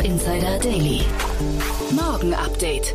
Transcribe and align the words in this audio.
Startup 0.00 0.04
Insider 0.04 0.58
Daily. 0.60 1.02
Morgen 1.90 2.32
Update. 2.32 2.94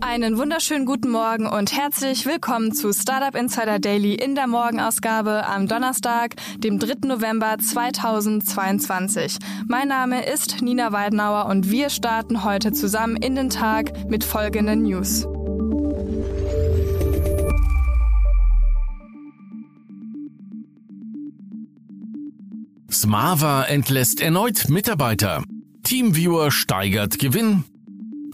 Einen 0.00 0.36
wunderschönen 0.36 0.84
guten 0.84 1.10
Morgen 1.10 1.46
und 1.46 1.72
herzlich 1.72 2.26
willkommen 2.26 2.72
zu 2.74 2.92
Startup 2.92 3.34
Insider 3.34 3.78
Daily 3.78 4.14
in 4.14 4.34
der 4.34 4.46
Morgenausgabe 4.46 5.46
am 5.46 5.68
Donnerstag, 5.68 6.34
dem 6.58 6.78
3. 6.78 7.08
November 7.08 7.56
2022. 7.58 9.38
Mein 9.68 9.88
Name 9.88 10.26
ist 10.26 10.60
Nina 10.60 10.92
Weidenauer 10.92 11.46
und 11.46 11.70
wir 11.70 11.88
starten 11.88 12.44
heute 12.44 12.72
zusammen 12.72 13.16
in 13.16 13.34
den 13.34 13.48
Tag 13.48 14.10
mit 14.10 14.22
folgenden 14.22 14.82
News. 14.82 15.26
Smava 22.90 23.62
entlässt 23.64 24.20
erneut 24.20 24.68
Mitarbeiter. 24.68 25.42
Teamviewer 25.82 26.50
steigert 26.50 27.18
Gewinn. 27.18 27.64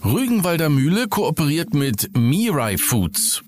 Rügenwalder 0.03 0.69
Mühle 0.69 1.07
kooperiert 1.07 1.73
mit 1.73 2.09
Mirai 2.15 2.77
Foods. 2.77 3.43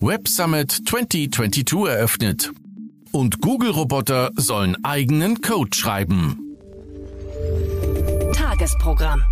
Web 0.00 0.28
Summit 0.28 0.70
2022 0.70 1.88
eröffnet. 1.88 2.52
Und 3.12 3.40
Google-Roboter 3.40 4.30
sollen 4.36 4.84
eigenen 4.84 5.40
Code 5.40 5.70
schreiben. 5.74 6.38
Tagesprogramm. 8.32 9.22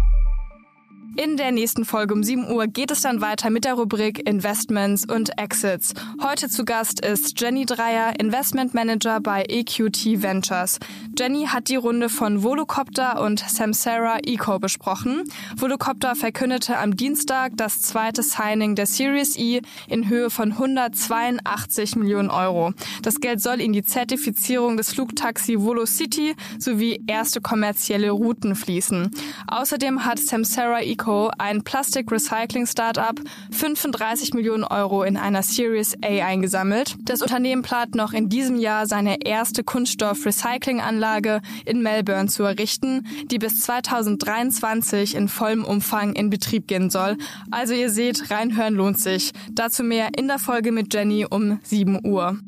In 1.17 1.37
der 1.37 1.53
nächsten 1.53 1.85
Folge 1.85 2.13
um 2.13 2.25
7 2.25 2.51
Uhr 2.51 2.67
geht 2.67 2.91
es 2.91 3.03
dann 3.03 3.21
weiter 3.21 3.49
mit 3.49 3.65
der 3.65 3.75
Rubrik 3.75 4.29
Investments 4.29 5.07
und 5.09 5.39
Exits. 5.39 5.95
Heute 6.21 6.49
zu 6.49 6.65
Gast 6.65 7.05
ist 7.05 7.41
Jenny 7.41 7.67
Dreier, 7.67 8.19
Investment 8.19 8.75
Manager 8.75 9.21
bei 9.21 9.45
EQT 9.49 10.23
Ventures. 10.23 10.81
Jenny 11.17 11.47
hat 11.47 11.69
die 11.69 11.77
Runde 11.77 12.09
von 12.09 12.43
Volocopter 12.43 13.21
und 13.21 13.39
Samsara 13.39 14.19
Eco 14.25 14.59
besprochen. 14.59 15.23
Volocopter 15.57 16.17
verkündete 16.17 16.79
am 16.79 16.97
Dienstag 16.97 17.53
das 17.57 17.81
zweite 17.81 18.25
Signing 18.25 18.75
der 18.75 18.87
Series 18.87 19.39
E 19.39 19.61
in 19.87 20.09
Höhe 20.09 20.31
von 20.31 20.51
182 20.51 21.95
Millionen 21.95 22.31
Euro. 22.31 22.73
Das 23.03 23.21
Geld 23.21 23.41
soll 23.41 23.61
in 23.61 23.73
die 23.73 23.85
Zertifizierung 23.85 24.77
des 24.77 24.93
Flugtaxi 24.93 25.61
Volocity 25.61 26.35
sowie 26.59 27.05
erste 27.07 27.41
kommerzielle 27.41 28.11
Routen 28.11 28.57
fließen. 28.57 29.13
Außerdem 29.47 30.05
hat 30.05 30.19
Samsara 30.19 30.81
Eco 30.83 31.04
ein 31.39 31.63
Plastik-Recycling-Startup, 31.65 33.21
35 33.51 34.35
Millionen 34.35 34.65
Euro 34.65 35.03
in 35.03 35.17
einer 35.17 35.43
Series 35.43 35.97
A 36.03 36.25
eingesammelt. 36.25 36.97
Das 37.03 37.21
Unternehmen 37.21 37.63
plant 37.63 37.95
noch 37.95 38.13
in 38.13 38.29
diesem 38.29 38.57
Jahr 38.57 38.87
seine 38.87 39.25
erste 39.25 39.65
Kunststoff-Recycling-Anlage 39.65 41.43
in 41.67 41.83
Melbourne 41.83 42.29
zu 42.29 42.45
errichten, 42.45 43.07
die 43.31 43.39
bis 43.39 43.61
2023 43.63 45.15
in 45.15 45.29
vollem 45.29 45.65
Umfang 45.65 46.15
in 46.15 46.31
Betrieb 46.31 46.69
gehen 46.69 46.91
soll. 46.91 47.17
Also 47.51 47.75
ihr 47.75 47.91
seht, 47.91 48.31
reinhören 48.31 48.75
lohnt 48.75 48.99
sich. 48.99 49.33
Dazu 49.53 49.83
mehr 49.83 50.09
in 50.17 50.29
der 50.29 50.39
Folge 50.39 50.73
mit 50.73 50.93
Jenny 50.95 51.27
um 51.29 51.61
7 51.63 52.01
Uhr. 52.05 52.39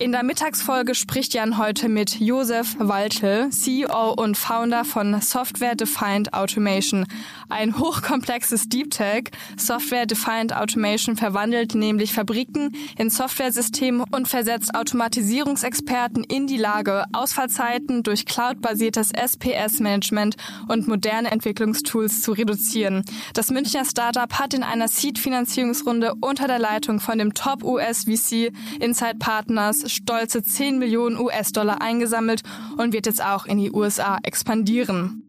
In 0.00 0.12
der 0.12 0.22
Mittagsfolge 0.22 0.94
spricht 0.94 1.34
Jan 1.34 1.58
heute 1.58 1.90
mit 1.90 2.20
Josef 2.20 2.74
Waltel, 2.78 3.50
CEO 3.50 4.14
und 4.14 4.38
Founder 4.38 4.86
von 4.86 5.20
Software 5.20 5.74
Defined 5.74 6.32
Automation. 6.32 7.04
Ein 7.50 7.76
hochkomplexes 7.76 8.68
Deep 8.68 8.92
Tech. 8.92 9.24
Software 9.56 10.06
Defined 10.06 10.54
Automation 10.54 11.16
verwandelt 11.16 11.74
nämlich 11.74 12.12
Fabriken 12.12 12.76
in 12.96 13.10
Softwaresysteme 13.10 14.04
und 14.12 14.28
versetzt 14.28 14.72
Automatisierungsexperten 14.74 16.22
in 16.22 16.46
die 16.46 16.56
Lage, 16.56 17.04
Ausfallzeiten 17.12 18.04
durch 18.04 18.24
cloudbasiertes 18.24 19.10
SPS-Management 19.10 20.36
und 20.68 20.86
moderne 20.86 21.32
Entwicklungstools 21.32 22.22
zu 22.22 22.32
reduzieren. 22.32 23.04
Das 23.34 23.50
Münchner 23.50 23.84
Startup 23.84 24.32
hat 24.38 24.54
in 24.54 24.62
einer 24.62 24.86
Seed-Finanzierungsrunde 24.86 26.14
unter 26.20 26.46
der 26.46 26.60
Leitung 26.60 27.00
von 27.00 27.18
dem 27.18 27.34
Top-US-VC 27.34 28.52
Inside 28.78 29.16
Partners 29.18 29.90
stolze 29.90 30.44
10 30.44 30.78
Millionen 30.78 31.18
US-Dollar 31.18 31.82
eingesammelt 31.82 32.42
und 32.76 32.92
wird 32.92 33.06
jetzt 33.06 33.24
auch 33.24 33.44
in 33.44 33.58
die 33.58 33.72
USA 33.72 34.18
expandieren. 34.22 35.24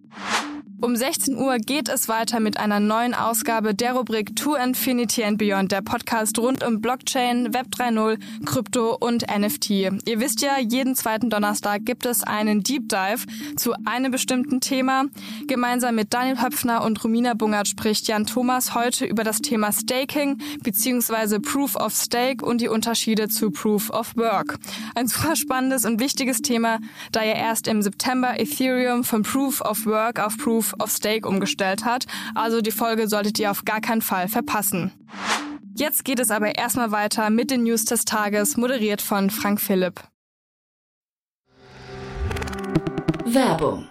Um 0.81 0.95
16 0.95 1.37
Uhr 1.37 1.57
geht 1.57 1.89
es 1.89 2.07
weiter 2.07 2.39
mit 2.39 2.57
einer 2.57 2.79
neuen 2.79 3.13
Ausgabe 3.13 3.75
der 3.75 3.93
Rubrik 3.93 4.35
To 4.35 4.55
Infinity 4.55 5.23
and 5.23 5.37
Beyond, 5.37 5.71
der 5.71 5.83
Podcast 5.83 6.39
rund 6.39 6.63
um 6.63 6.81
Blockchain, 6.81 7.53
Web 7.53 7.67
3.0, 7.67 8.17
Krypto 8.45 8.97
und 8.99 9.27
NFT. 9.29 9.69
Ihr 9.69 10.19
wisst 10.19 10.41
ja, 10.41 10.57
jeden 10.57 10.95
zweiten 10.95 11.29
Donnerstag 11.29 11.85
gibt 11.85 12.07
es 12.07 12.23
einen 12.23 12.63
Deep 12.63 12.89
Dive 12.89 13.27
zu 13.57 13.75
einem 13.85 14.11
bestimmten 14.11 14.59
Thema. 14.59 15.05
Gemeinsam 15.47 15.93
mit 15.93 16.15
Daniel 16.15 16.41
Höpfner 16.41 16.83
und 16.83 17.03
Romina 17.03 17.35
Bungert 17.35 17.67
spricht 17.67 18.07
Jan 18.07 18.25
Thomas 18.25 18.73
heute 18.73 19.05
über 19.05 19.23
das 19.23 19.43
Thema 19.43 19.71
Staking 19.71 20.39
bzw. 20.63 21.37
Proof 21.37 21.75
of 21.75 21.93
Stake 21.93 22.43
und 22.43 22.59
die 22.59 22.69
Unterschiede 22.69 23.27
zu 23.29 23.51
Proof 23.51 23.91
of 23.91 24.17
Work. 24.17 24.57
Ein 24.95 25.07
super 25.07 25.35
spannendes 25.35 25.85
und 25.85 25.99
wichtiges 25.99 26.41
Thema, 26.41 26.79
da 27.11 27.21
er 27.21 27.35
erst 27.35 27.67
im 27.67 27.83
September 27.83 28.39
Ethereum 28.39 29.03
von 29.03 29.21
Proof 29.21 29.61
of 29.61 29.85
Work 29.85 30.19
auf 30.19 30.39
Proof 30.39 30.70
of 30.79 30.91
Stake 30.91 31.27
umgestellt 31.27 31.85
hat. 31.85 32.05
Also 32.35 32.61
die 32.61 32.71
Folge 32.71 33.07
solltet 33.07 33.39
ihr 33.39 33.51
auf 33.51 33.65
gar 33.65 33.81
keinen 33.81 34.01
Fall 34.01 34.27
verpassen. 34.27 34.91
Jetzt 35.75 36.03
geht 36.05 36.19
es 36.19 36.31
aber 36.31 36.55
erstmal 36.55 36.91
weiter 36.91 37.29
mit 37.29 37.49
den 37.49 37.63
News 37.63 37.85
des 37.85 38.05
Tages, 38.05 38.57
moderiert 38.57 39.01
von 39.01 39.29
Frank 39.29 39.61
Philipp. 39.61 40.01
Werbung. 43.25 43.90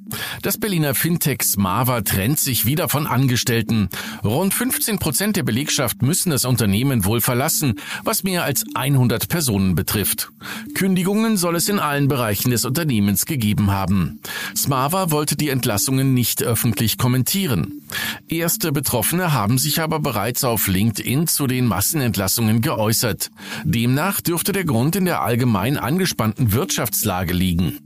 Das 0.41 0.57
Berliner 0.57 0.95
Fintech 0.95 1.43
Smava 1.43 2.01
trennt 2.01 2.39
sich 2.39 2.65
wieder 2.65 2.89
von 2.89 3.05
Angestellten. 3.05 3.89
Rund 4.23 4.55
15 4.55 4.97
Prozent 4.97 5.35
der 5.35 5.43
Belegschaft 5.43 6.01
müssen 6.01 6.31
das 6.31 6.45
Unternehmen 6.45 7.05
wohl 7.05 7.21
verlassen, 7.21 7.75
was 8.03 8.23
mehr 8.23 8.43
als 8.43 8.63
100 8.73 9.29
Personen 9.29 9.75
betrifft. 9.75 10.31
Kündigungen 10.73 11.37
soll 11.37 11.55
es 11.57 11.69
in 11.69 11.77
allen 11.77 12.07
Bereichen 12.07 12.49
des 12.49 12.65
Unternehmens 12.65 13.27
gegeben 13.27 13.69
haben. 13.69 14.19
Smava 14.55 15.11
wollte 15.11 15.35
die 15.35 15.49
Entlassungen 15.49 16.15
nicht 16.15 16.41
öffentlich 16.41 16.97
kommentieren. 16.97 17.83
Erste 18.27 18.71
Betroffene 18.71 19.33
haben 19.33 19.59
sich 19.59 19.79
aber 19.79 19.99
bereits 19.99 20.43
auf 20.43 20.67
LinkedIn 20.67 21.27
zu 21.27 21.45
den 21.45 21.67
Massenentlassungen 21.67 22.61
geäußert. 22.61 23.29
Demnach 23.63 24.21
dürfte 24.21 24.53
der 24.53 24.65
Grund 24.65 24.95
in 24.95 25.05
der 25.05 25.21
allgemein 25.21 25.77
angespannten 25.77 26.51
Wirtschaftslage 26.51 27.33
liegen. 27.33 27.77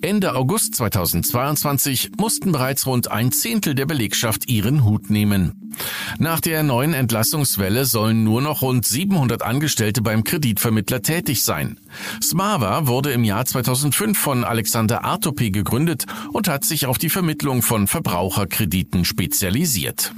Ende 0.00 0.34
August 0.34 0.74
2022 0.76 2.12
mussten 2.18 2.52
bereits 2.52 2.86
rund 2.86 3.10
ein 3.10 3.32
Zehntel 3.32 3.74
der 3.74 3.86
Belegschaft 3.86 4.48
ihren 4.48 4.84
Hut 4.84 5.10
nehmen. 5.10 5.70
Nach 6.18 6.40
der 6.40 6.62
neuen 6.62 6.94
Entlassungswelle 6.94 7.84
sollen 7.84 8.24
nur 8.24 8.42
noch 8.42 8.62
rund 8.62 8.86
700 8.86 9.42
Angestellte 9.42 10.02
beim 10.02 10.24
Kreditvermittler 10.24 11.02
tätig 11.02 11.44
sein. 11.44 11.78
Smava 12.22 12.86
wurde 12.86 13.12
im 13.12 13.24
Jahr 13.24 13.44
2005 13.44 14.18
von 14.18 14.44
Alexander 14.44 15.04
Artope 15.04 15.50
gegründet 15.50 16.06
und 16.32 16.48
hat 16.48 16.64
sich 16.64 16.86
auf 16.86 16.98
die 16.98 17.10
Vermittlung 17.10 17.62
von 17.62 17.86
Verbraucherkrediten 17.86 19.04
spezialisiert. 19.04 20.12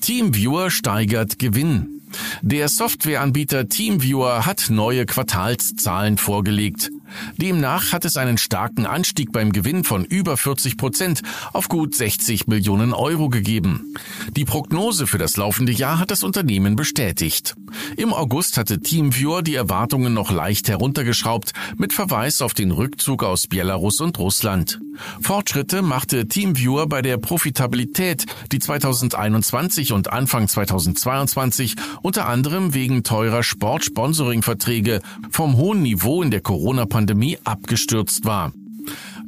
Teamviewer 0.00 0.70
steigert 0.70 1.38
Gewinn. 1.38 1.97
Der 2.42 2.68
Softwareanbieter 2.68 3.68
TeamViewer 3.68 4.46
hat 4.46 4.66
neue 4.70 5.06
Quartalszahlen 5.06 6.18
vorgelegt. 6.18 6.90
Demnach 7.36 7.92
hat 7.92 8.04
es 8.04 8.16
einen 8.16 8.38
starken 8.38 8.86
Anstieg 8.86 9.32
beim 9.32 9.52
Gewinn 9.52 9.84
von 9.84 10.04
über 10.04 10.36
40 10.36 10.76
Prozent 10.76 11.22
auf 11.52 11.68
gut 11.68 11.94
60 11.94 12.46
Millionen 12.46 12.92
Euro 12.92 13.28
gegeben. 13.28 13.94
Die 14.30 14.44
Prognose 14.44 15.06
für 15.06 15.18
das 15.18 15.36
laufende 15.36 15.72
Jahr 15.72 15.98
hat 15.98 16.10
das 16.10 16.22
Unternehmen 16.22 16.76
bestätigt. 16.76 17.54
Im 17.96 18.12
August 18.12 18.56
hatte 18.56 18.80
TeamViewer 18.80 19.42
die 19.42 19.54
Erwartungen 19.54 20.14
noch 20.14 20.30
leicht 20.30 20.68
heruntergeschraubt 20.68 21.52
mit 21.76 21.92
Verweis 21.92 22.42
auf 22.42 22.54
den 22.54 22.70
Rückzug 22.70 23.22
aus 23.22 23.46
Belarus 23.46 24.00
und 24.00 24.18
Russland. 24.18 24.80
Fortschritte 25.20 25.82
machte 25.82 26.26
TeamViewer 26.26 26.86
bei 26.88 27.02
der 27.02 27.18
Profitabilität, 27.18 28.26
die 28.50 28.58
2021 28.58 29.92
und 29.92 30.12
Anfang 30.12 30.48
2022 30.48 31.76
unter 32.02 32.26
anderem 32.26 32.74
wegen 32.74 33.04
teurer 33.04 33.42
Sportsponsoring-Verträge 33.42 35.00
vom 35.30 35.56
hohen 35.56 35.82
Niveau 35.82 36.22
in 36.22 36.30
der 36.30 36.40
Corona-Pandemie 36.40 37.07
abgestürzt 37.44 38.24
war. 38.24 38.52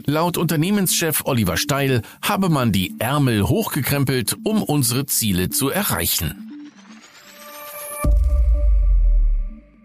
Laut 0.06 0.38
Unternehmenschef 0.38 1.22
Oliver 1.24 1.56
Steil 1.56 2.02
habe 2.22 2.48
man 2.48 2.72
die 2.72 2.94
Ärmel 2.98 3.44
hochgekrempelt, 3.44 4.36
um 4.44 4.62
unsere 4.62 5.06
Ziele 5.06 5.50
zu 5.50 5.68
erreichen. 5.70 6.50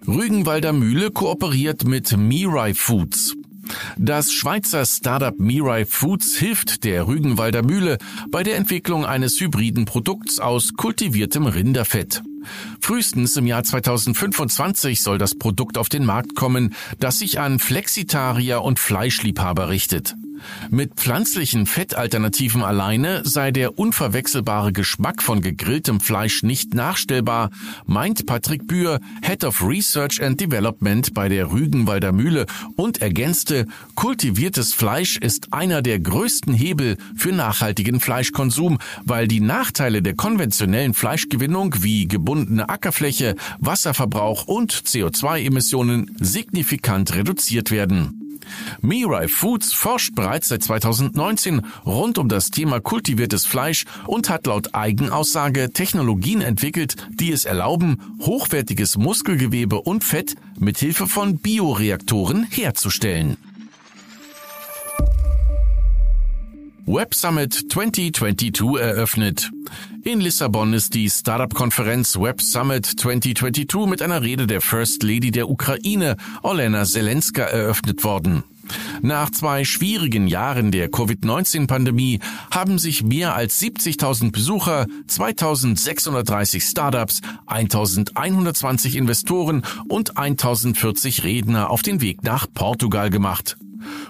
Rügenwalder 0.07 0.71
Mühle 0.71 1.11
kooperiert 1.11 1.83
mit 1.85 2.15
Mirai 2.15 2.73
Foods. 2.73 3.35
Das 3.97 4.31
Schweizer 4.31 4.85
Startup 4.85 5.37
Mirai 5.39 5.85
Foods 5.85 6.35
hilft 6.35 6.83
der 6.83 7.07
Rügenwalder 7.07 7.63
Mühle 7.63 7.97
bei 8.29 8.43
der 8.43 8.57
Entwicklung 8.57 9.05
eines 9.05 9.39
hybriden 9.39 9.85
Produkts 9.85 10.39
aus 10.39 10.73
kultiviertem 10.75 11.47
Rinderfett. 11.47 12.21
Frühestens 12.79 13.35
im 13.37 13.47
Jahr 13.47 13.63
2025 13.63 15.01
soll 15.01 15.17
das 15.17 15.35
Produkt 15.35 15.77
auf 15.77 15.89
den 15.89 16.05
Markt 16.05 16.35
kommen, 16.35 16.73
das 16.99 17.19
sich 17.19 17.39
an 17.39 17.59
Flexitarier 17.59 18.61
und 18.61 18.79
Fleischliebhaber 18.79 19.69
richtet. 19.69 20.15
Mit 20.69 20.95
pflanzlichen 20.95 21.65
Fettalternativen 21.65 22.63
alleine 22.63 23.21
sei 23.25 23.51
der 23.51 23.77
unverwechselbare 23.77 24.73
Geschmack 24.73 25.21
von 25.21 25.41
gegrilltem 25.41 25.99
Fleisch 25.99 26.43
nicht 26.43 26.73
nachstellbar, 26.73 27.49
meint 27.85 28.25
Patrick 28.25 28.67
Bühr, 28.67 28.99
Head 29.21 29.43
of 29.43 29.63
Research 29.63 30.21
and 30.21 30.39
Development 30.39 31.13
bei 31.13 31.29
der 31.29 31.51
Rügenwalder 31.51 32.11
Mühle 32.11 32.45
und 32.75 33.01
ergänzte, 33.01 33.67
kultiviertes 33.95 34.73
Fleisch 34.73 35.17
ist 35.17 35.53
einer 35.53 35.81
der 35.81 35.99
größten 35.99 36.53
Hebel 36.53 36.97
für 37.15 37.31
nachhaltigen 37.31 37.99
Fleischkonsum, 37.99 38.79
weil 39.03 39.27
die 39.27 39.41
Nachteile 39.41 40.01
der 40.01 40.15
konventionellen 40.15 40.93
Fleischgewinnung 40.93 41.75
wie 41.81 42.07
gebundene 42.07 42.69
Ackerfläche, 42.69 43.35
Wasserverbrauch 43.59 44.47
und 44.47 44.73
CO2-Emissionen 44.73 46.15
signifikant 46.19 47.13
reduziert 47.15 47.71
werden. 47.71 48.24
Mirai 48.81 49.27
Foods 49.27 49.73
forscht 49.73 50.15
bereits 50.15 50.49
seit 50.49 50.63
2019 50.63 51.61
rund 51.85 52.17
um 52.17 52.29
das 52.29 52.51
Thema 52.51 52.79
kultiviertes 52.79 53.45
Fleisch 53.45 53.85
und 54.07 54.29
hat 54.29 54.47
laut 54.47 54.73
Eigenaussage 54.73 55.71
Technologien 55.71 56.41
entwickelt, 56.41 56.95
die 57.09 57.31
es 57.31 57.45
erlauben, 57.45 58.17
hochwertiges 58.21 58.97
Muskelgewebe 58.97 59.81
und 59.81 60.03
Fett 60.03 60.35
mit 60.59 60.77
Hilfe 60.77 61.07
von 61.07 61.37
Bioreaktoren 61.37 62.47
herzustellen. 62.49 63.37
Web 66.87 67.15
Summit 67.15 67.53
2022 67.71 68.79
eröffnet. 68.79 69.49
In 70.03 70.21
Lissabon 70.21 70.71
ist 70.73 70.93
die 70.93 71.09
Startup-Konferenz 71.09 72.15
Web 72.15 72.43
Summit 72.43 72.85
2022 72.85 73.87
mit 73.87 74.03
einer 74.03 74.21
Rede 74.21 74.45
der 74.45 74.61
First 74.61 75.01
Lady 75.01 75.31
der 75.31 75.49
Ukraine, 75.49 76.15
Olena 76.43 76.85
Zelenska, 76.85 77.41
eröffnet 77.41 78.03
worden. 78.03 78.43
Nach 79.01 79.31
zwei 79.31 79.65
schwierigen 79.65 80.27
Jahren 80.27 80.71
der 80.71 80.89
Covid-19-Pandemie 80.89 82.19
haben 82.51 82.77
sich 82.77 83.03
mehr 83.03 83.35
als 83.35 83.59
70.000 83.59 84.31
Besucher, 84.31 84.85
2.630 85.09 86.69
Startups, 86.69 87.21
1.120 87.47 88.95
Investoren 88.95 89.63
und 89.89 90.17
1.040 90.17 91.23
Redner 91.23 91.71
auf 91.71 91.81
den 91.81 91.99
Weg 92.01 92.23
nach 92.23 92.45
Portugal 92.53 93.09
gemacht. 93.09 93.57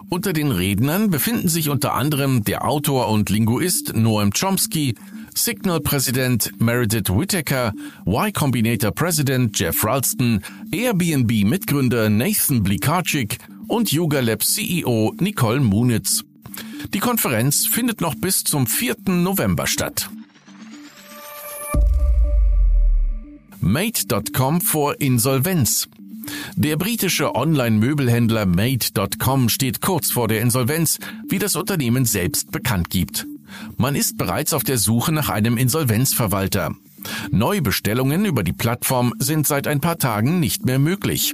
Unter 0.10 0.34
den 0.34 0.52
Rednern 0.52 1.10
befinden 1.10 1.50
sich 1.50 1.70
unter 1.70 1.94
anderem 1.94 2.44
der 2.44 2.66
Autor 2.66 3.10
und 3.10 3.30
Linguist 3.30 3.96
Noam 3.96 4.32
Chomsky, 4.32 4.96
Signal-Präsident 5.34 6.52
Meredith 6.62 7.10
Whittaker, 7.10 7.74
Y 8.06 8.32
Combinator-Präsident 8.32 9.58
Jeff 9.58 9.84
Ralston, 9.84 10.42
Airbnb-Mitgründer 10.72 12.10
Nathan 12.10 12.64
Blikarczyk 12.64 13.40
und 13.68 13.92
Yoga 13.92 14.20
Labs 14.20 14.54
CEO 14.54 15.14
Nicole 15.20 15.60
Munitz. 15.60 16.24
Die 16.94 17.00
Konferenz 17.00 17.66
findet 17.66 18.00
noch 18.00 18.16
bis 18.16 18.44
zum 18.44 18.68
4. 18.68 18.96
November 19.08 19.66
statt. 19.66 20.10
Mate.com 23.60 24.62
vor 24.62 25.02
Insolvenz. 25.02 25.90
Der 26.56 26.78
britische 26.78 27.36
Online-Möbelhändler 27.36 28.46
Made.com 28.46 29.50
steht 29.50 29.82
kurz 29.82 30.12
vor 30.12 30.28
der 30.28 30.42
Insolvenz, 30.42 31.00
wie 31.28 31.40
das 31.40 31.56
Unternehmen 31.56 32.06
selbst 32.06 32.52
bekannt 32.52 32.90
gibt. 32.90 33.26
Man 33.78 33.96
ist 33.96 34.18
bereits 34.18 34.54
auf 34.54 34.64
der 34.64 34.78
Suche 34.78 35.12
nach 35.12 35.30
einem 35.30 35.58
Insolvenzverwalter. 35.58 36.72
Neubestellungen 37.32 38.26
über 38.26 38.44
die 38.44 38.54
Plattform 38.54 39.14
sind 39.20 39.48
seit 39.48 39.68
ein 39.68 39.82
paar 39.82 39.98
Tagen 39.98 40.40
nicht 40.40 40.66
mehr 40.66 40.80
möglich. 40.80 41.34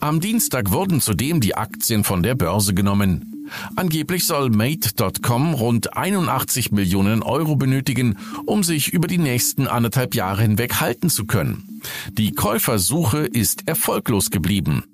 Am 0.00 0.20
Dienstag 0.20 0.70
wurden 0.70 1.00
zudem 1.00 1.40
die 1.40 1.56
Aktien 1.56 2.04
von 2.04 2.22
der 2.22 2.34
Börse 2.34 2.74
genommen. 2.74 3.48
Angeblich 3.76 4.26
soll 4.26 4.50
Mate.com 4.50 5.54
rund 5.54 5.96
81 5.96 6.72
Millionen 6.72 7.22
Euro 7.22 7.56
benötigen, 7.56 8.18
um 8.44 8.62
sich 8.62 8.92
über 8.92 9.06
die 9.06 9.18
nächsten 9.18 9.68
anderthalb 9.68 10.14
Jahre 10.14 10.42
hinweg 10.42 10.80
halten 10.80 11.10
zu 11.10 11.26
können. 11.26 11.75
Die 12.12 12.32
Käufersuche 12.32 13.26
ist 13.26 13.66
erfolglos 13.68 14.30
geblieben. 14.30 14.84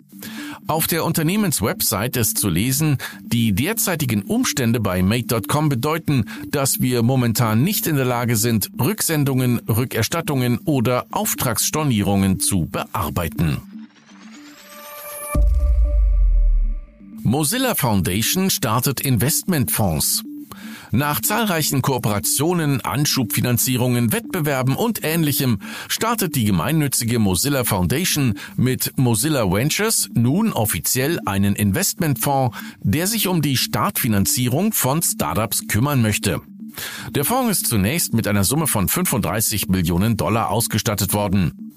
Auf 0.66 0.86
der 0.86 1.04
Unternehmenswebsite 1.04 2.20
ist 2.20 2.38
zu 2.38 2.48
lesen, 2.48 2.98
die 3.20 3.52
derzeitigen 3.52 4.22
Umstände 4.22 4.78
bei 4.80 5.02
Mate.com 5.02 5.68
bedeuten, 5.68 6.26
dass 6.50 6.80
wir 6.80 7.02
momentan 7.02 7.62
nicht 7.62 7.86
in 7.86 7.96
der 7.96 8.04
Lage 8.04 8.36
sind, 8.36 8.70
Rücksendungen, 8.80 9.58
Rückerstattungen 9.68 10.58
oder 10.58 11.06
Auftragsstornierungen 11.10 12.38
zu 12.38 12.66
bearbeiten. 12.66 13.58
Mozilla 17.24 17.74
Foundation 17.74 18.50
startet 18.50 19.00
Investmentfonds. 19.00 20.24
Nach 20.94 21.22
zahlreichen 21.22 21.80
Kooperationen, 21.80 22.82
Anschubfinanzierungen, 22.82 24.12
Wettbewerben 24.12 24.76
und 24.76 25.02
ähnlichem 25.02 25.60
startet 25.88 26.36
die 26.36 26.44
gemeinnützige 26.44 27.18
Mozilla 27.18 27.64
Foundation 27.64 28.34
mit 28.56 28.92
Mozilla 28.98 29.50
Ventures 29.50 30.10
nun 30.12 30.52
offiziell 30.52 31.18
einen 31.24 31.56
Investmentfonds, 31.56 32.54
der 32.80 33.06
sich 33.06 33.26
um 33.26 33.40
die 33.40 33.56
Startfinanzierung 33.56 34.74
von 34.74 35.00
Startups 35.00 35.66
kümmern 35.66 36.02
möchte. 36.02 36.42
Der 37.10 37.24
Fonds 37.24 37.60
ist 37.60 37.68
zunächst 37.68 38.12
mit 38.12 38.28
einer 38.28 38.44
Summe 38.44 38.66
von 38.66 38.86
35 38.86 39.68
Millionen 39.68 40.18
Dollar 40.18 40.50
ausgestattet 40.50 41.14
worden. 41.14 41.72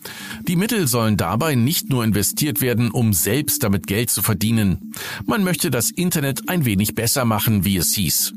Die 0.45 0.57
Mittel 0.57 0.87
sollen 0.87 1.15
dabei 1.15 1.55
nicht 1.55 1.89
nur 1.89 2.03
investiert 2.03 2.59
werden, 2.59 2.91
um 2.91 3.13
selbst 3.13 3.63
damit 3.63 3.87
Geld 3.87 4.09
zu 4.09 4.21
verdienen. 4.21 4.93
Man 5.25 5.45
möchte 5.45 5.71
das 5.71 5.89
Internet 5.89 6.49
ein 6.49 6.65
wenig 6.65 6.95
besser 6.95 7.23
machen, 7.23 7.63
wie 7.63 7.77
es 7.77 7.93
hieß. 7.93 8.33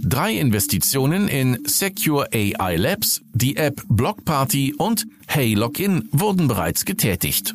Drei 0.00 0.34
Investitionen 0.34 1.28
in 1.28 1.58
Secure 1.64 2.28
AI 2.32 2.76
Labs, 2.76 3.22
die 3.32 3.56
App 3.56 3.82
Block 3.88 4.24
Party 4.24 4.74
und 4.76 5.06
Hey 5.26 5.54
Login 5.54 6.08
wurden 6.12 6.48
bereits 6.48 6.84
getätigt. 6.84 7.54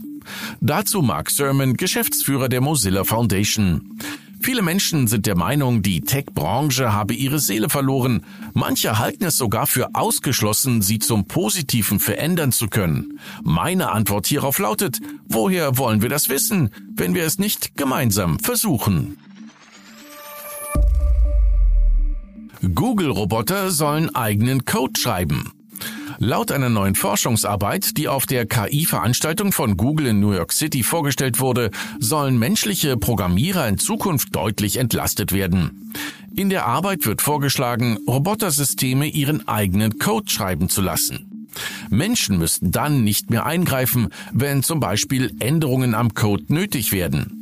Dazu 0.62 1.02
Mark 1.02 1.30
Sermon, 1.30 1.76
Geschäftsführer 1.78 2.50
der 2.50 2.62
Mozilla 2.62 3.04
Foundation. 3.04 3.98
Viele 4.46 4.62
Menschen 4.62 5.08
sind 5.08 5.26
der 5.26 5.36
Meinung, 5.36 5.82
die 5.82 6.02
Tech-Branche 6.02 6.94
habe 6.94 7.16
ihre 7.16 7.40
Seele 7.40 7.68
verloren. 7.68 8.24
Manche 8.54 9.00
halten 9.00 9.26
es 9.26 9.38
sogar 9.38 9.66
für 9.66 9.96
ausgeschlossen, 9.96 10.84
sie 10.84 11.00
zum 11.00 11.26
Positiven 11.26 12.00
verändern 12.00 12.52
zu 12.52 12.68
können. 12.68 13.20
Meine 13.44 13.92
Antwort 13.92 14.28
hierauf 14.28 14.60
lautet, 14.60 15.00
woher 15.28 15.80
wollen 15.80 16.04
wir 16.04 16.10
das 16.10 16.30
wissen, 16.30 16.70
wenn 16.94 17.16
wir 17.16 17.24
es 17.24 17.40
nicht 17.40 17.76
gemeinsam 17.76 18.38
versuchen? 18.38 19.18
Google-Roboter 22.74 23.70
sollen 23.70 24.14
eigenen 24.16 24.66
Code 24.66 25.00
schreiben. 25.00 25.52
Laut 26.18 26.52
einer 26.52 26.70
neuen 26.70 26.96
Forschungsarbeit, 26.96 27.98
die 27.98 28.08
auf 28.08 28.26
der 28.26 28.46
KI-Veranstaltung 28.46 29.52
von 29.52 29.76
Google 29.76 30.08
in 30.08 30.20
New 30.20 30.32
York 30.32 30.54
City 30.54 30.82
vorgestellt 30.82 31.40
wurde, 31.40 31.72
sollen 32.00 32.40
menschliche 32.40 32.98
Programmierer 32.98 33.68
in 33.68 33.78
Zukunft 33.78 34.36
deutlich 34.36 34.78
entlastet 34.78 35.34
werden. 35.34 35.92
In 36.36 36.50
der 36.50 36.66
Arbeit 36.66 37.06
wird 37.06 37.22
vorgeschlagen, 37.22 37.98
Robotersysteme 38.08 39.08
ihren 39.08 39.48
eigenen 39.48 40.00
Code 40.00 40.30
schreiben 40.30 40.70
zu 40.70 40.82
lassen. 40.82 41.48
Menschen 41.90 42.38
müssten 42.38 42.72
dann 42.72 43.04
nicht 43.04 43.30
mehr 43.30 43.46
eingreifen, 43.46 44.10
wenn 44.32 44.64
zum 44.64 44.80
Beispiel 44.80 45.36
Änderungen 45.40 45.94
am 45.94 46.14
Code 46.14 46.46
nötig 46.48 46.92
werden. 46.92 47.35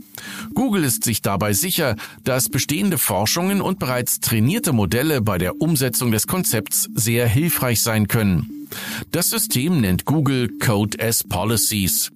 Google 0.53 0.83
ist 0.83 1.03
sich 1.03 1.21
dabei 1.21 1.53
sicher, 1.53 1.95
dass 2.23 2.49
bestehende 2.49 2.97
Forschungen 2.97 3.61
und 3.61 3.79
bereits 3.79 4.19
trainierte 4.19 4.73
Modelle 4.73 5.21
bei 5.21 5.37
der 5.37 5.61
Umsetzung 5.61 6.11
des 6.11 6.27
Konzepts 6.27 6.89
sehr 6.93 7.27
hilfreich 7.27 7.81
sein 7.81 8.07
können. 8.07 8.67
Das 9.11 9.29
System 9.29 9.81
nennt 9.81 10.05
Google 10.05 10.49
Code 10.59 10.97
as 11.03 11.23
Policies. 11.23 12.11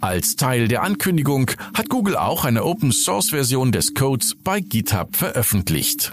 Als 0.00 0.36
Teil 0.36 0.68
der 0.68 0.82
Ankündigung 0.82 1.50
hat 1.74 1.88
Google 1.90 2.16
auch 2.16 2.44
eine 2.44 2.64
Open 2.64 2.92
Source 2.92 3.30
Version 3.30 3.72
des 3.72 3.94
Codes 3.94 4.34
bei 4.42 4.60
GitHub 4.60 5.14
veröffentlicht. 5.14 6.12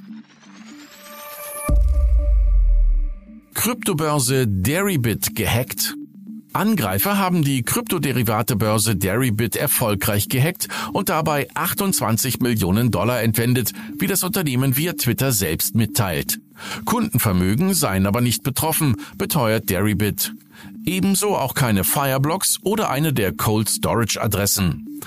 Kryptobörse 3.54 4.46
Deribit 4.48 5.36
gehackt. 5.36 5.96
Angreifer 6.56 7.18
haben 7.18 7.44
die 7.44 7.64
Kryptoderivatebörse 7.64 8.96
Deribit 8.96 9.58
erfolgreich 9.58 10.30
gehackt 10.30 10.70
und 10.94 11.10
dabei 11.10 11.50
28 11.54 12.40
Millionen 12.40 12.92
Dollar 12.92 13.22
entwendet, 13.22 13.74
wie 14.00 14.08
das 14.08 14.24
Unternehmen 14.24 14.78
via 14.78 14.94
Twitter 14.94 15.34
selbst 15.34 15.76
mitteilt. 15.76 16.40
Kundenvermögen 16.86 17.74
seien 17.74 18.06
aber 18.06 18.22
nicht 18.22 18.44
betroffen, 18.44 18.96
beteuert 19.18 19.70
Deribit. 19.70 20.34
Ebenso 20.86 21.36
auch 21.36 21.56
keine 21.56 21.84
Fireblocks 21.84 22.60
oder 22.64 22.90
eine 22.90 23.12
der 23.12 23.34
Cold 23.34 23.68
Storage 23.68 24.22
Adressen. 24.22 25.02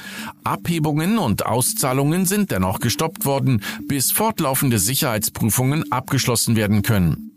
Abhebungen 0.45 1.17
und 1.17 1.47
Auszahlungen 1.47 2.26
sind 2.26 2.50
dennoch 2.50 2.78
gestoppt 2.78 3.25
worden, 3.25 3.62
bis 3.88 4.12
fortlaufende 4.12 4.78
Sicherheitsprüfungen 4.78 5.90
abgeschlossen 5.90 6.57
werden 6.57 6.83
können. 6.83 7.27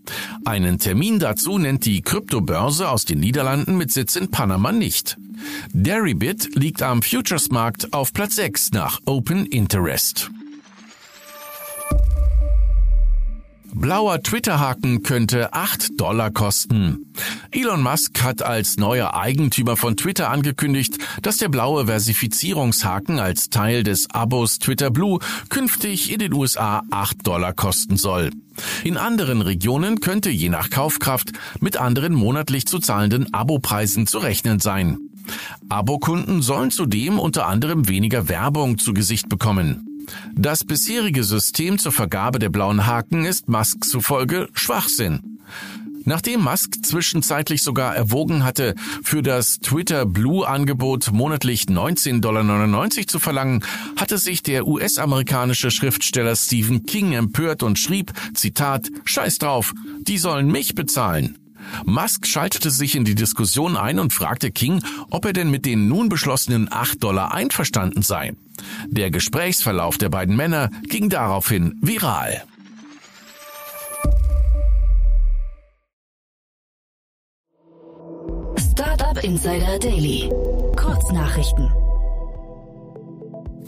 Einen 0.46 0.80
Termin 0.80 1.20
dazu 1.20 1.58
nennt 1.58 1.86
die 1.86 2.02
Kryptobörse 2.02 2.90
aus 2.90 3.06
den 3.06 3.20
Niederlanden 3.20 3.78
mit 3.78 3.92
Sitz 3.92 4.16
in 4.16 4.32
Panama 4.32 4.72
nicht. 4.72 5.18
Deribit 5.74 6.56
liegt 6.56 6.82
am 6.82 7.02
Futures-Markt 7.02 7.94
auf 7.94 8.14
Platz 8.14 8.36
6 8.36 8.72
nach 8.72 9.00
Open 9.06 9.46
Interest. 9.46 10.32
Blauer 13.74 14.22
Twitter-Haken 14.22 15.02
könnte 15.02 15.54
8 15.54 16.00
Dollar 16.00 16.30
kosten. 16.30 17.14
Elon 17.52 17.82
Musk 17.82 18.22
hat 18.22 18.44
als 18.44 18.78
neuer 18.78 19.16
Eigentümer 19.16 19.78
von 19.78 19.96
Twitter 19.96 20.30
angekündigt, 20.30 20.98
dass 21.22 21.38
der 21.38 21.50
blaue 21.50 21.86
Versifizierungshaken 21.86 23.20
als 23.20 23.50
Teil 23.50 23.84
des 23.84 24.10
Abos 24.10 24.60
Twitter 24.60 24.90
Blue 24.90 25.20
künftig 25.50 26.12
in 26.12 26.20
den 26.20 26.34
USA 26.34 26.84
8 26.92 27.26
Dollar 27.26 27.54
kosten 27.54 27.98
soll. 27.98 28.32
In 28.84 28.98
anderen 28.98 29.42
Regionen 29.42 30.00
könnte 30.02 30.30
je 30.30 30.50
nach 30.50 30.70
Kaufkraft 30.70 31.32
mit 31.60 31.78
anderen 31.78 32.14
monatlich 32.14 32.68
zu 32.68 32.80
zahlenden 32.80 33.34
Abopreisen 33.34 34.06
zu 34.06 34.18
rechnen 34.18 34.60
sein. 34.60 34.98
Abokunden 35.70 36.42
sollen 36.42 36.72
zudem 36.72 37.20
unter 37.20 37.48
anderem 37.48 37.88
weniger 37.88 38.28
Werbung 38.28 38.78
zu 38.78 38.94
Gesicht 38.94 39.30
bekommen. 39.30 39.91
Das 40.34 40.64
bisherige 40.64 41.24
System 41.24 41.80
zur 41.80 41.92
Vergabe 41.92 42.40
der 42.40 42.50
blauen 42.50 42.86
Haken 42.86 43.26
ist 43.26 43.50
Musk 43.50 43.86
zufolge 43.86 44.50
Schwachsinn. 44.54 45.40
Nachdem 46.04 46.42
Musk 46.44 46.84
zwischenzeitlich 46.84 47.62
sogar 47.62 47.96
erwogen 47.96 48.44
hatte, 48.44 48.76
für 49.04 49.22
das 49.22 49.60
Twitter 49.60 50.06
Blue 50.06 50.48
Angebot 50.48 51.12
monatlich 51.12 51.66
19,99 51.66 52.22
Dollar 52.22 53.08
zu 53.08 53.20
verlangen, 53.20 53.64
hatte 53.98 54.18
sich 54.18 54.42
der 54.42 54.68
US-amerikanische 54.68 55.70
Schriftsteller 55.70 56.36
Stephen 56.36 56.86
King 56.86 57.14
empört 57.14 57.62
und 57.62 57.78
schrieb, 57.78 58.14
Zitat, 58.34 58.90
Scheiß 59.06 59.38
drauf, 59.38 59.74
die 60.00 60.18
sollen 60.18 60.48
mich 60.48 60.74
bezahlen. 60.74 61.38
Musk 61.86 62.28
schaltete 62.28 62.72
sich 62.72 62.96
in 62.96 63.06
die 63.06 63.16
Diskussion 63.16 63.78
ein 63.78 64.00
und 64.00 64.14
fragte 64.14 64.52
King, 64.52 64.84
ob 65.10 65.26
er 65.26 65.34
denn 65.34 65.52
mit 65.52 65.66
den 65.66 65.88
nun 65.88 66.10
beschlossenen 66.10 66.72
8 66.72 67.04
Dollar 67.04 67.34
einverstanden 67.34 68.02
sei. 68.02 68.34
Der 68.88 69.12
Gesprächsverlauf 69.12 69.98
der 69.98 70.10
beiden 70.10 70.36
Männer 70.36 70.70
ging 70.88 71.10
daraufhin 71.10 71.80
viral. 71.82 72.44
Startup 78.58 79.24
Insider 79.24 79.80
Daily. 79.80 80.30
Kurznachrichten. 80.76 81.70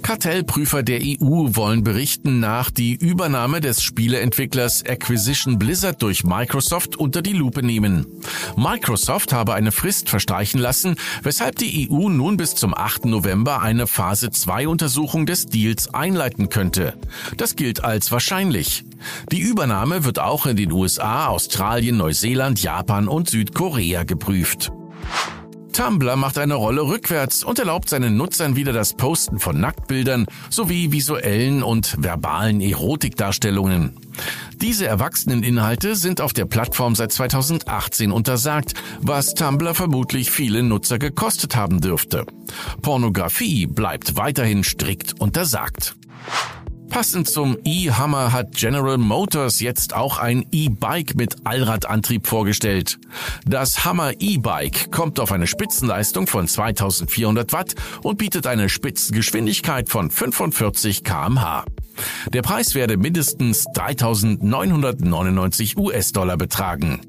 Kartellprüfer 0.04 0.84
der 0.84 1.00
EU 1.02 1.56
wollen 1.56 1.84
berichten 1.84 2.42
nach 2.42 2.70
die 2.70 2.94
Übernahme 2.94 3.62
des 3.62 3.82
Spieleentwicklers 3.82 4.84
Acquisition 4.86 5.58
Blizzard 5.58 6.02
durch 6.02 6.26
Microsoft 6.26 6.98
unter 6.98 7.22
die 7.22 7.32
Lupe 7.32 7.64
nehmen. 7.64 8.06
Microsoft 8.58 9.32
habe 9.32 9.54
eine 9.54 9.72
Frist 9.72 10.10
verstreichen 10.10 10.60
lassen, 10.60 10.98
weshalb 11.24 11.56
die 11.56 11.90
EU 11.90 12.10
nun 12.10 12.36
bis 12.36 12.54
zum 12.54 12.74
8. 12.78 13.06
November 13.06 13.62
eine 13.62 13.88
Phase 13.88 14.30
2 14.30 14.68
Untersuchung 14.68 15.26
des 15.26 15.46
Deals 15.46 15.94
einleiten 15.94 16.50
könnte. 16.50 16.96
Das 17.38 17.56
gilt 17.56 17.84
als 17.84 18.12
wahrscheinlich. 18.12 18.84
Die 19.32 19.40
Übernahme 19.40 20.04
wird 20.04 20.20
auch 20.20 20.46
in 20.46 20.58
den 20.58 20.74
USA, 20.74 21.28
Australien, 21.28 21.96
Neuseeland, 21.96 22.62
Japan 22.62 23.08
und 23.08 23.30
Südkorea 23.30 24.04
geprüft. 24.04 24.72
Tumblr 25.74 26.16
macht 26.16 26.38
eine 26.38 26.54
Rolle 26.54 26.84
rückwärts 26.84 27.44
und 27.44 27.58
erlaubt 27.58 27.90
seinen 27.90 28.16
Nutzern 28.16 28.56
wieder 28.56 28.74
das 28.74 28.94
Posten 28.94 29.40
von 29.40 29.60
Nacktbildern 29.60 30.28
sowie 30.50 30.92
visuellen 30.92 31.64
und 31.64 31.98
verbalen 32.02 32.62
Erotikdarstellungen. 32.62 33.98
Diese 34.62 34.86
erwachsenen 34.86 35.42
Inhalte 35.42 35.96
sind 35.96 36.22
auf 36.22 36.32
der 36.32 36.46
Plattform 36.46 36.94
seit 36.94 37.12
2018 37.12 38.12
untersagt, 38.12 38.76
was 39.02 39.34
Tumblr 39.34 39.74
vermutlich 39.74 40.30
viele 40.30 40.62
Nutzer 40.62 41.00
gekostet 41.00 41.56
haben 41.56 41.82
dürfte. 41.82 42.26
Pornografie 42.84 43.66
bleibt 43.66 44.16
weiterhin 44.16 44.64
strikt 44.64 45.20
untersagt. 45.20 45.96
Passend 46.94 47.28
zum 47.28 47.58
E-Hammer 47.66 48.32
hat 48.34 48.52
General 48.52 49.00
Motors 49.00 49.60
jetzt 49.60 49.96
auch 49.96 50.20
ein 50.20 50.46
E-Bike 50.52 51.16
mit 51.16 51.38
Allradantrieb 51.44 52.28
vorgestellt. 52.28 53.00
Das 53.48 53.84
Hammer 53.84 54.12
E-Bike 54.20 54.92
kommt 54.92 55.20
auf 55.20 55.32
eine 55.32 55.48
Spitzenleistung 55.48 56.28
von 56.28 56.48
2400 56.48 57.52
Watt 57.52 57.74
und 58.04 58.20
bietet 58.20 58.46
eine 58.46 58.70
Spitzengeschwindigkeit 58.70 59.90
von 59.90 60.12
45 60.12 61.04
kmh. 61.04 61.66
Der 62.32 62.44
Preis 62.44 62.76
werde 62.76 62.98
mindestens 62.98 63.66
3999 63.74 65.76
US-Dollar 65.76 66.38
betragen. 66.38 67.02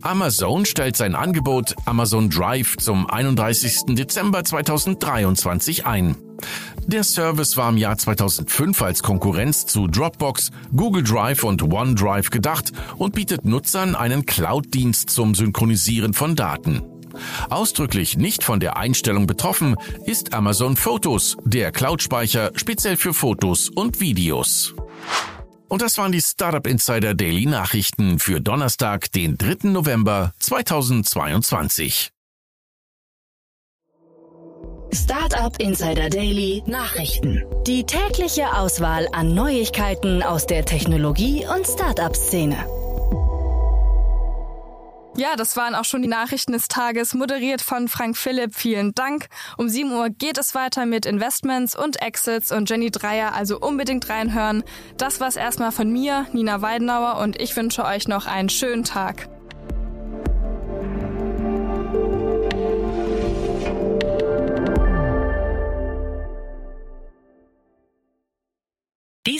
Amazon 0.00 0.64
stellt 0.64 0.96
sein 0.96 1.14
Angebot 1.14 1.74
Amazon 1.84 2.30
Drive 2.30 2.78
zum 2.78 3.08
31. 3.08 3.94
Dezember 3.96 4.44
2023 4.44 5.84
ein. 5.84 6.16
Der 6.86 7.02
Service 7.02 7.56
war 7.56 7.70
im 7.70 7.78
Jahr 7.78 7.96
2005 7.96 8.82
als 8.82 9.02
Konkurrenz 9.02 9.64
zu 9.64 9.86
Dropbox, 9.86 10.50
Google 10.76 11.02
Drive 11.02 11.42
und 11.42 11.62
OneDrive 11.62 12.30
gedacht 12.30 12.72
und 12.98 13.14
bietet 13.14 13.44
Nutzern 13.44 13.94
einen 13.94 14.26
Cloud-Dienst 14.26 15.08
zum 15.08 15.34
Synchronisieren 15.34 16.12
von 16.12 16.36
Daten. 16.36 16.82
Ausdrücklich 17.48 18.18
nicht 18.18 18.44
von 18.44 18.60
der 18.60 18.76
Einstellung 18.76 19.26
betroffen 19.26 19.76
ist 20.04 20.34
Amazon 20.34 20.76
Photos, 20.76 21.36
der 21.44 21.72
Cloud-Speicher 21.72 22.52
speziell 22.54 22.96
für 22.96 23.14
Fotos 23.14 23.70
und 23.70 24.00
Videos. 24.00 24.74
Und 25.68 25.80
das 25.80 25.96
waren 25.96 26.12
die 26.12 26.20
Startup 26.20 26.66
Insider 26.66 27.14
Daily 27.14 27.46
Nachrichten 27.46 28.18
für 28.18 28.40
Donnerstag, 28.40 29.10
den 29.12 29.38
3. 29.38 29.68
November 29.70 30.34
2022. 30.38 32.10
Startup 34.94 35.60
Insider 35.60 36.08
Daily 36.08 36.62
Nachrichten. 36.66 37.42
Die 37.66 37.84
tägliche 37.84 38.56
Auswahl 38.56 39.08
an 39.10 39.34
Neuigkeiten 39.34 40.22
aus 40.22 40.46
der 40.46 40.64
Technologie- 40.64 41.44
und 41.52 41.66
Startup-Szene. 41.66 42.56
Ja, 45.16 45.34
das 45.36 45.56
waren 45.56 45.74
auch 45.74 45.84
schon 45.84 46.02
die 46.02 46.08
Nachrichten 46.08 46.52
des 46.52 46.68
Tages, 46.68 47.12
moderiert 47.14 47.60
von 47.60 47.88
Frank 47.88 48.16
Philipp. 48.16 48.54
Vielen 48.54 48.94
Dank. 48.94 49.26
Um 49.58 49.68
7 49.68 49.90
Uhr 49.90 50.10
geht 50.10 50.38
es 50.38 50.54
weiter 50.54 50.86
mit 50.86 51.06
Investments 51.06 51.76
und 51.76 52.00
Exits 52.00 52.52
und 52.52 52.70
Jenny 52.70 52.92
Dreier, 52.92 53.34
also 53.34 53.58
unbedingt 53.58 54.08
reinhören. 54.08 54.62
Das 54.96 55.18
war's 55.18 55.36
erstmal 55.36 55.72
von 55.72 55.92
mir, 55.92 56.26
Nina 56.32 56.62
Weidenauer, 56.62 57.18
und 57.20 57.40
ich 57.40 57.56
wünsche 57.56 57.84
euch 57.84 58.06
noch 58.06 58.26
einen 58.26 58.48
schönen 58.48 58.84
Tag. 58.84 59.28